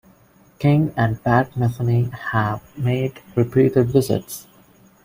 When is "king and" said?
0.57-1.23